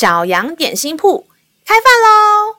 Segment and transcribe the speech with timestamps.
[0.00, 1.26] 小羊点心铺
[1.66, 2.56] 开饭喽！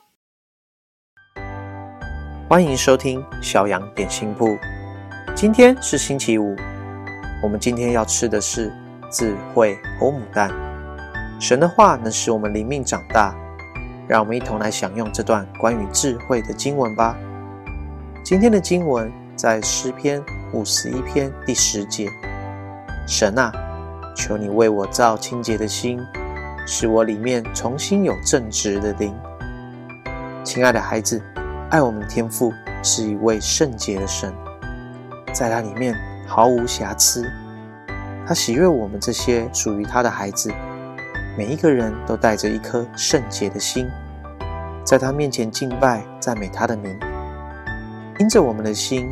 [2.48, 4.56] 欢迎收听小羊点心铺。
[5.34, 6.54] 今天是星期五，
[7.42, 8.72] 我们今天要吃的是
[9.10, 10.52] 智慧欧姆蛋。
[11.40, 13.34] 神的话能使我们灵命长大，
[14.06, 17.18] 让我们一同来享用这段关于智慧的经文吧。
[18.24, 22.08] 今天的经文在诗篇五十一篇第十节。
[23.04, 23.50] 神啊，
[24.14, 25.98] 求你为我造清洁的心，
[26.66, 29.14] 使我里面重新有正直的灵。
[30.44, 31.22] 亲爱的孩子，
[31.70, 32.52] 爱我们的天父
[32.82, 34.32] 是一位圣洁的神，
[35.32, 35.94] 在他里面
[36.26, 37.30] 毫无瑕疵。
[38.26, 40.52] 他喜悦我们这些属于他的孩子，
[41.36, 43.88] 每一个人都带着一颗圣洁的心，
[44.84, 46.98] 在他面前敬拜赞美他的名。
[48.18, 49.08] 因着我们的心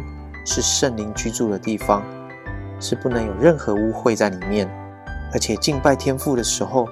[0.46, 2.02] 是圣灵居住的地方。
[2.82, 4.66] 是不能有任何污秽在里面，
[5.34, 6.88] 而且敬拜天父的时候，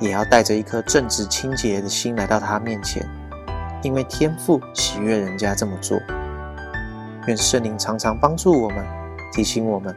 [0.00, 3.08] 也要带着一颗正直清洁的心来到他面前，
[3.82, 5.98] 因为天父喜悦人家这么做。
[7.26, 8.84] 愿圣灵常常帮助我们，
[9.32, 9.96] 提醒我们，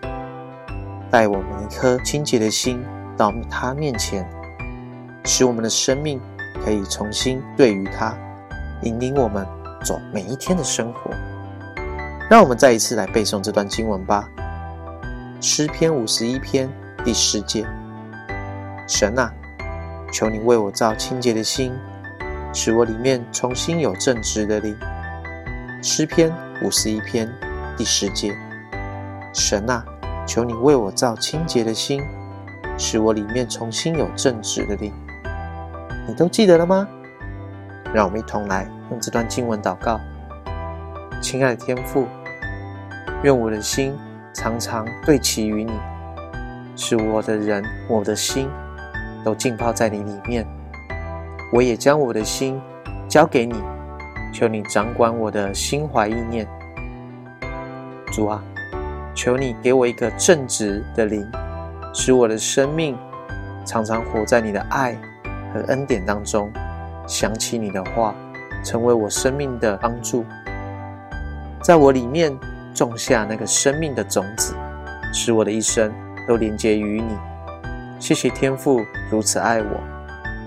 [1.12, 2.82] 带我们一颗清洁的心
[3.18, 4.26] 到他面前，
[5.26, 6.22] 使我们的生命
[6.64, 8.16] 可以重新对于他，
[8.84, 9.46] 引领我们
[9.84, 11.12] 走每一天的生活。
[12.30, 14.30] 让我们再一次来背诵这段经文吧。
[15.42, 16.70] 诗篇五十一篇
[17.04, 17.66] 第十节：
[18.88, 19.34] 神啊，
[20.12, 21.74] 求你为我造清洁的心，
[22.54, 24.76] 使我里面重新有正直的灵。
[25.82, 27.30] 诗篇五十一篇
[27.76, 28.36] 第十节：
[29.34, 29.86] 神啊，
[30.26, 32.02] 求你为我造清洁的心，
[32.78, 34.94] 使我里面重新有正直的灵。
[36.08, 36.88] 你都记得了吗？
[37.94, 40.00] 让我们一同来用这段经文祷告。
[41.22, 42.08] 亲爱的天父，
[43.24, 43.96] 愿我的心。
[44.34, 45.72] 常常对齐于你，
[46.76, 48.48] 使我的人、我的心
[49.28, 50.48] 都浸泡在你里面。
[51.52, 52.58] 我也将我的心
[53.10, 53.56] 交给你，
[54.34, 56.48] 求你掌管我的心怀意念。
[58.14, 58.42] 主啊，
[59.14, 61.30] 求你给我一个正直的灵，
[61.94, 62.98] 使我的生命
[63.66, 64.96] 常常活在你的爱
[65.54, 66.50] 和恩典当中，
[67.06, 68.16] 想起你的话，
[68.64, 70.24] 成为我生命的帮助，
[71.62, 72.34] 在我里面。
[72.74, 74.54] 种下那个生命的种子，
[75.12, 75.92] 使我的一生
[76.28, 77.18] 都连接于你。
[78.00, 79.82] 谢谢天父如此爱我，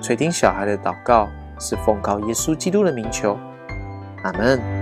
[0.03, 1.28] 垂听小孩的祷告，
[1.59, 3.38] 是奉告耶稣基督的名求，
[4.22, 4.79] 阿门。